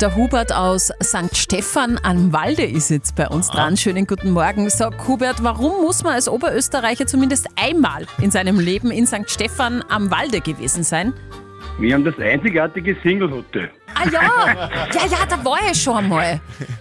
Der 0.00 0.16
Hubert 0.16 0.52
aus 0.52 0.90
St. 1.02 1.36
Stephan 1.36 2.00
am 2.02 2.32
Walde 2.32 2.64
ist 2.64 2.90
jetzt 2.90 3.14
bei 3.14 3.28
uns 3.28 3.48
dran. 3.48 3.76
Schönen 3.76 4.06
guten 4.06 4.30
Morgen. 4.30 4.68
Sag 4.70 5.06
Hubert, 5.06 5.42
warum 5.42 5.82
muss 5.82 6.02
man 6.02 6.14
als 6.14 6.28
Oberösterreicher 6.28 7.06
zumindest 7.06 7.46
einmal 7.56 8.06
in 8.20 8.30
seinem 8.30 8.58
Leben 8.58 8.90
in 8.90 9.06
St. 9.06 9.30
Stephan 9.30 9.84
am 9.88 10.10
Walde 10.10 10.40
gewesen 10.40 10.82
sein? 10.82 11.12
Wir 11.78 11.94
haben 11.94 12.04
das 12.04 12.18
einzigartige 12.18 12.96
Single 13.02 13.30
Hotel. 13.30 13.70
Ah 13.94 14.08
ja, 14.10 14.22
ja, 14.92 15.06
ja, 15.10 15.18
da 15.28 15.44
war 15.44 15.58
ich 15.70 15.80
schon 15.82 16.08
mal. 16.08 16.40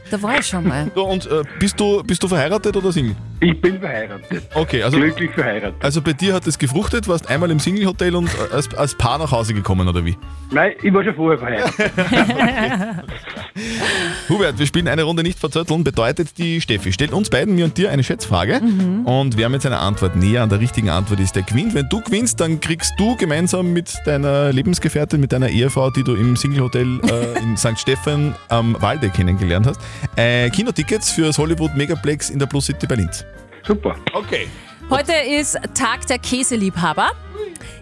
Da 0.10 0.22
war 0.22 0.40
ich 0.40 0.46
schon 0.48 0.68
mal. 0.68 0.92
So, 0.96 1.06
und 1.06 1.26
äh, 1.26 1.42
bist, 1.60 1.80
du, 1.80 2.04
bist 2.04 2.22
du 2.24 2.28
verheiratet 2.28 2.76
oder 2.76 2.92
Single? 2.92 3.16
Ich 3.40 3.60
bin 3.62 3.80
verheiratet. 3.80 4.44
Okay, 4.54 4.84
also. 4.84 4.98
Glücklich 4.98 5.32
verheiratet. 5.32 5.76
Also 5.84 6.02
bei 6.02 6.14
dir 6.14 6.34
hat 6.34 6.46
es 6.48 6.58
gefruchtet, 6.58 7.08
warst 7.08 7.30
einmal 7.30 7.50
im 7.52 7.60
Single-Hotel 7.60 8.16
und 8.16 8.28
äh, 8.28 8.54
als, 8.54 8.74
als 8.76 8.96
Paar 8.96 9.18
nach 9.18 9.32
Hause 9.32 9.54
gekommen, 9.54 9.88
oder 9.88 10.04
wie? 10.06 10.16
Nein, 10.52 10.74
ich 10.82 10.94
war 10.94 11.04
schon 11.04 11.16
vorher 11.16 11.40
verheiratet. 11.40 11.92
Hubert, 14.30 14.58
wir 14.58 14.66
spielen 14.66 14.88
eine 14.88 15.04
Runde 15.04 15.24
nicht 15.24 15.40
verzötteln, 15.40 15.84
bedeutet 15.84 16.38
die 16.38 16.62
Steffi 16.62 16.92
stellt 16.94 17.12
uns 17.12 17.30
beiden, 17.30 17.56
mir 17.56 17.66
und 17.66 17.78
dir, 17.78 17.92
eine 17.92 18.04
Schätzfrage 18.04 18.62
Mhm. 18.62 19.06
und 19.06 19.38
wer 19.38 19.50
mit 19.50 19.62
seiner 19.62 19.80
Antwort 19.82 20.16
näher 20.16 20.44
an 20.44 20.50
der 20.50 20.60
richtigen 20.60 20.90
Antwort 20.90 21.20
ist, 21.20 21.36
der 21.36 21.44
gewinnt. 21.44 21.74
Wenn 21.76 21.90
du 21.90 22.02
gewinnst, 22.02 22.40
dann 22.40 22.60
kriegst 22.60 22.94
du 22.98 23.16
gemeinsam 23.16 23.74
mit 23.74 23.94
deiner 24.06 24.52
Lebensgefährtin, 24.54 25.20
mit 25.20 25.32
deiner 25.34 25.50
Ehefrau, 25.50 25.90
die 25.92 26.04
du 26.04 26.16
im 26.16 26.36
Singlehotel 26.36 27.00
äh, 27.10 27.40
in 27.40 27.58
St. 27.58 27.80
Stephan 27.80 28.36
am 28.50 28.76
Walde 28.82 29.10
kennengelernt 29.10 29.68
hast, 29.68 29.80
äh, 30.16 30.50
Kinotickets 30.50 31.12
fürs 31.12 31.38
Hollywood 31.38 31.76
Megaplex 31.76 32.30
in 32.30 32.40
der 32.40 32.46
Plus 32.46 32.66
City 32.66 32.88
bei 32.88 32.96
Linz. 32.96 33.26
Super. 33.66 33.96
Okay. 34.14 34.48
Heute 34.90 35.14
ist 35.14 35.58
Tag 35.74 36.06
der 36.08 36.20
Käseliebhaber. 36.20 37.12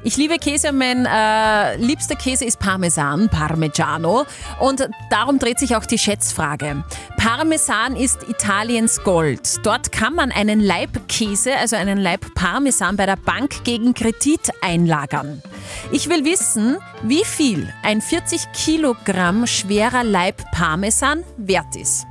Ich 0.04 0.18
liebe 0.18 0.38
Käse, 0.38 0.72
mein 0.72 1.06
äh, 1.06 1.76
liebster 1.78 2.16
Käse 2.16 2.46
ist 2.46 2.60
Parmesan, 2.60 3.30
Parmigiano. 3.30 4.26
Und 4.60 4.88
darum 5.10 5.40
dreht 5.40 5.60
sich 5.60 5.76
auch 5.76 5.86
die 5.86 5.98
Schätzfrage. 5.98 6.84
Parmesan 7.18 7.96
ist 7.96 8.28
Italiens 8.28 9.02
Gold. 9.04 9.66
Dort 9.66 9.92
kann 9.92 10.16
man 10.16 10.32
einen 10.32 10.60
Laib 10.60 11.08
Käse, 11.08 11.56
also 11.56 11.76
einen 11.76 11.98
Laib 11.98 12.34
Parmesan 12.36 12.96
bei 12.96 13.06
der 13.06 13.18
Bank 13.18 13.64
gegen 13.64 13.94
Kredit 13.94 14.52
einlagern. 14.62 15.42
Ich 15.92 16.10
will 16.10 16.26
wissen, 16.26 16.78
wie 17.04 17.26
viel 17.26 17.72
ein 17.84 18.02
40 18.02 18.52
Kilogramm 18.54 19.48
schwerer 19.48 20.04
Laib 20.04 20.44
Parmesan 20.52 21.24
wert 21.38 21.76
ist. 21.76 22.06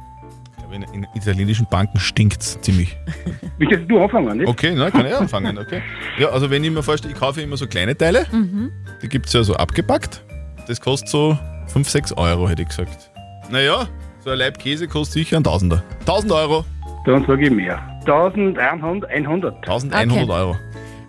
In, 0.73 0.83
in 0.95 1.07
italienischen 1.15 1.67
Banken 1.69 1.99
stinkt 1.99 2.41
es 2.43 2.61
ziemlich. 2.61 2.97
Möchtest 3.59 3.91
du 3.91 4.01
anfangen, 4.03 4.39
nicht? 4.39 4.49
Okay, 4.49 4.73
na, 4.77 4.91
kann 4.91 5.05
ich 5.07 5.15
anfangen, 5.15 5.59
okay. 5.59 5.83
Ja, 6.19 6.29
also 6.29 6.49
wenn 6.51 6.63
ich 6.63 6.71
mir 6.71 6.83
vorstelle, 6.83 7.13
ich 7.15 7.19
kaufe 7.21 7.41
immer 7.43 7.57
so 7.57 7.67
kleine 7.67 7.97
Teile, 7.97 8.27
Mhm. 8.31 8.71
die 9.03 9.09
gibt 9.09 9.27
es 9.27 9.33
ja 9.33 9.43
so 9.43 9.55
abgepackt. 9.55 10.23
Das 10.69 10.81
kostet 10.81 11.09
so 11.09 11.37
5, 11.69 11.89
6 11.89 12.13
Euro, 12.13 12.49
hätte 12.49 12.63
ich 12.63 12.69
gesagt. 12.69 13.11
Naja, 13.51 13.89
so 14.25 14.31
ein 14.31 14.39
Laib 14.39 14.59
Käse 14.59 14.87
kostet 14.87 15.15
sicher 15.15 15.37
ein 15.39 15.45
Tausender. 15.45 15.83
1000 16.01 16.33
Euro. 16.33 16.65
Dann 17.05 17.25
sage 17.27 17.45
ich 17.47 17.51
mehr. 17.51 17.79
1100. 18.07 19.11
100. 19.11 19.55
1100 19.69 20.23
Okay. 20.23 20.31
Euro. 20.33 20.57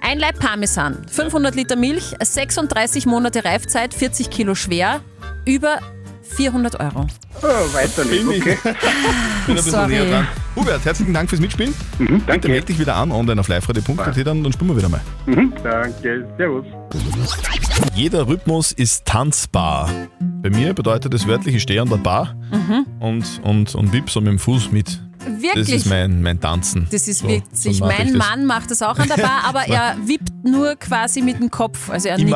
Ein 0.04 0.18
Laib 0.18 0.40
Parmesan, 0.40 1.06
500 1.08 1.54
Liter 1.54 1.76
Milch, 1.76 2.16
36 2.20 3.06
Monate 3.06 3.46
Reifzeit, 3.46 3.94
40 3.94 4.32
Kilo 4.32 4.56
schwer, 4.56 5.02
über 5.46 5.78
400 6.24 6.80
Euro. 6.80 7.06
Oh, 7.44 7.74
weiter 7.74 8.06
nicht, 8.06 8.26
okay. 8.28 8.58
Bin 9.46 9.54
ein 9.54 9.56
bisschen 9.56 9.72
Sorry. 9.72 9.88
näher 9.94 10.06
dran. 10.10 10.28
Hubert, 10.56 10.86
herzlichen 10.86 11.14
Dank 11.14 11.30
fürs 11.30 11.42
Mitspielen. 11.42 11.74
Mhm, 12.00 12.22
Bitte 12.22 12.48
melde 12.50 12.66
dich 12.68 12.80
wieder 12.80 12.96
an 12.96 13.12
online 13.12 13.40
auf 13.40 13.48
liveradio.at, 13.48 14.18
dann, 14.26 14.44
dann 14.44 14.52
spielen 14.54 14.70
wir 14.70 14.78
wieder 14.78 14.90
mal. 14.90 15.02
Mhm, 15.26 15.54
danke. 15.64 16.28
Servus. 16.38 16.66
Jeder 17.96 18.28
Rhythmus 18.28 18.72
ist 18.72 19.06
tanzbar. 19.06 19.90
Bei 20.20 20.50
mir 20.50 20.74
bedeutet 20.74 21.14
das 21.14 21.28
wörtlich, 21.28 21.56
ich 21.56 21.62
stehe 21.64 21.82
an 21.82 21.90
der 21.90 21.98
Bar 21.98 22.36
Mhm. 22.52 22.86
und, 23.00 23.42
und, 23.44 23.76
und 23.76 23.94
wipp 23.94 24.10
so 24.10 24.20
mit 24.22 24.30
dem 24.30 24.40
Fuß 24.40 24.72
mit. 24.72 25.02
Wirklich? 25.40 25.68
Das 25.68 25.70
ist 25.70 25.86
mein, 25.86 26.22
mein 26.22 26.40
Tanzen. 26.40 26.88
Das 26.92 27.08
ist 27.08 27.20
So- 27.20 27.28
witzig. 27.28 27.78
so 27.78 27.86
mein. 27.86 28.14
Mann 28.18 28.46
macht 28.46 28.72
das 28.72 28.82
auch 28.82 28.98
an 28.98 29.08
der 29.08 29.18
Bar, 29.22 29.42
aber 29.48 29.68
er 29.68 29.96
wippt 30.06 30.32
nur 30.44 30.76
quasi 30.76 31.22
mit 31.22 31.40
dem 31.40 31.50
Kopf. 31.52 31.90
Also 31.90 32.10
er 32.10 32.18
nickt. 32.18 32.30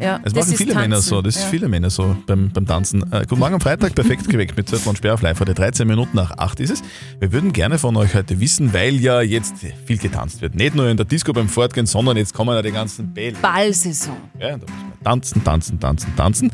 Ja, 0.00 0.18
Das, 0.18 0.32
das 0.32 0.46
machen 0.46 0.56
viele 0.56 0.74
Männer 0.74 0.96
Tanzen, 0.96 1.08
so, 1.08 1.22
das 1.22 1.36
ist 1.36 1.42
ja. 1.42 1.48
viele 1.48 1.68
Männer 1.68 1.90
so 1.90 2.16
beim, 2.26 2.50
beim 2.50 2.66
Tanzen. 2.66 3.02
Äh, 3.12 3.20
guten 3.28 3.38
Morgen 3.38 3.54
am 3.54 3.60
Freitag, 3.60 3.94
perfekt 3.94 4.28
geweckt 4.28 4.56
mit 4.56 4.72
und 4.86 4.98
Sperr 4.98 5.14
auf 5.14 5.22
live 5.22 5.38
heute 5.38 5.54
13 5.54 5.86
Minuten 5.86 6.16
nach 6.16 6.32
8 6.38 6.60
ist 6.60 6.70
es. 6.70 6.82
Wir 7.20 7.32
würden 7.32 7.52
gerne 7.52 7.78
von 7.78 7.96
euch 7.96 8.14
heute 8.14 8.40
wissen, 8.40 8.72
weil 8.72 8.96
ja 8.96 9.20
jetzt 9.20 9.54
viel 9.86 9.98
getanzt 9.98 10.40
wird. 10.42 10.54
Nicht 10.54 10.74
nur 10.74 10.88
in 10.88 10.96
der 10.96 11.06
Disco 11.06 11.32
beim 11.32 11.48
Fortgehen, 11.48 11.86
sondern 11.86 12.16
jetzt 12.16 12.34
kommen 12.34 12.54
ja 12.54 12.62
die 12.62 12.72
ganzen 12.72 13.12
Bälle. 13.12 13.36
Ballsaison. 13.40 14.16
Ja, 14.40 14.56
da 14.56 14.58
muss 14.58 14.68
man 14.68 15.04
tanzen, 15.04 15.44
tanzen, 15.44 15.80
tanzen, 15.80 16.16
tanzen. 16.16 16.50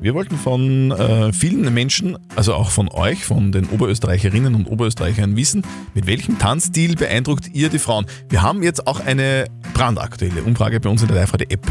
Wir 0.00 0.14
wollten 0.14 0.36
von 0.36 0.92
äh, 0.92 1.32
vielen 1.32 1.74
Menschen, 1.74 2.16
also 2.36 2.54
auch 2.54 2.70
von 2.70 2.88
euch, 2.88 3.24
von 3.24 3.50
den 3.50 3.68
Oberösterreicherinnen 3.68 4.54
und 4.54 4.66
Oberösterreichern 4.66 5.34
wissen, 5.36 5.62
mit 5.92 6.06
welchem 6.06 6.38
Tanzstil 6.38 6.94
beeindruckt 6.94 7.48
ihr 7.52 7.68
die 7.68 7.80
Frauen? 7.80 8.06
Wir 8.28 8.42
haben 8.42 8.62
jetzt 8.62 8.86
auch 8.86 9.00
eine 9.00 9.46
brandaktuelle 9.74 10.42
Umfrage 10.42 10.78
bei 10.78 10.88
uns 10.88 11.02
in 11.02 11.08
der 11.08 11.16
Live-Radio-App. 11.16 11.66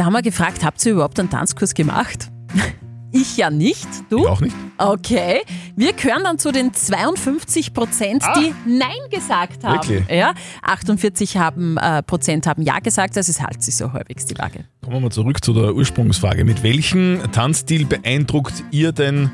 Da 0.00 0.06
haben 0.06 0.14
wir 0.14 0.22
gefragt, 0.22 0.64
habt 0.64 0.82
ihr 0.86 0.92
überhaupt 0.92 1.20
einen 1.20 1.28
Tanzkurs 1.28 1.74
gemacht? 1.74 2.30
Ich 3.12 3.36
ja 3.36 3.50
nicht. 3.50 3.88
Du? 4.08 4.20
Ich 4.20 4.26
auch 4.28 4.40
nicht. 4.40 4.54
Okay. 4.78 5.40
Wir 5.74 5.92
gehören 5.94 6.22
dann 6.22 6.38
zu 6.38 6.52
den 6.52 6.72
52 6.72 7.74
Prozent, 7.74 8.22
die 8.36 8.54
Nein 8.64 9.10
gesagt 9.10 9.64
haben. 9.64 9.80
Ah. 9.80 9.82
Wirklich? 9.82 10.08
Ja. 10.08 10.32
48 10.62 11.36
haben, 11.36 11.76
äh, 11.76 12.04
Prozent 12.04 12.46
haben 12.46 12.62
Ja 12.62 12.78
gesagt, 12.78 13.16
also 13.16 13.28
es 13.28 13.40
hält 13.40 13.64
sich 13.64 13.74
so 13.74 13.92
halbwegs 13.92 14.26
die 14.26 14.38
Waage. 14.38 14.64
Kommen 14.80 14.94
wir 14.94 15.00
mal 15.00 15.10
zurück 15.10 15.44
zu 15.44 15.52
der 15.52 15.74
Ursprungsfrage. 15.74 16.44
Mit 16.44 16.62
welchem 16.62 17.20
Tanzstil 17.32 17.84
beeindruckt 17.84 18.62
ihr 18.70 18.92
denn 18.92 19.32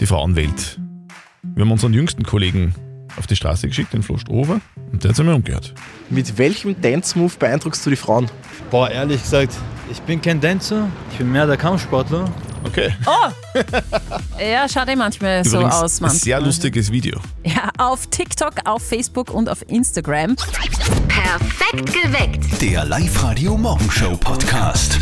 die 0.00 0.06
Frauenwelt? 0.06 0.80
Wir 1.42 1.62
haben 1.62 1.72
unseren 1.72 1.92
jüngsten 1.92 2.22
Kollegen 2.22 2.74
auf 3.18 3.26
die 3.26 3.36
Straße 3.36 3.68
geschickt, 3.68 3.92
den 3.92 4.02
Flo 4.02 4.16
Strohhofer, 4.16 4.62
und 4.90 5.04
der 5.04 5.10
hat 5.10 5.16
sich 5.16 5.26
mal 5.26 5.34
umgehört. 5.34 5.74
Mit 6.08 6.38
welchem 6.38 6.80
Dance-Move 6.80 7.34
beeindruckst 7.38 7.84
du 7.84 7.90
die 7.90 7.96
Frauen? 7.96 8.30
Boah, 8.70 8.90
ehrlich 8.90 9.20
gesagt, 9.20 9.54
ich 9.90 10.00
bin 10.02 10.20
kein 10.20 10.40
Dancer, 10.40 10.88
ich 11.12 11.18
bin 11.18 11.30
mehr 11.32 11.46
der 11.46 11.56
Kampfsportler. 11.56 12.24
Okay. 12.64 12.94
Oh! 13.06 13.30
Ja, 14.40 14.68
schaut 14.68 14.88
eh 14.88 14.96
manchmal 14.96 15.44
so 15.44 15.58
Übrigens, 15.58 15.74
aus. 15.76 16.00
Manchmal. 16.00 16.20
sehr 16.20 16.40
lustiges 16.40 16.90
Video. 16.90 17.20
Ja, 17.44 17.70
auf 17.78 18.08
TikTok, 18.08 18.54
auf 18.64 18.82
Facebook 18.82 19.30
und 19.30 19.48
auf 19.48 19.62
Instagram. 19.68 20.34
Perfekt 20.36 21.92
geweckt. 21.92 22.60
Der 22.60 22.84
Live-Radio 22.84 23.56
Morgenshow 23.56 24.16
Podcast. 24.16 24.98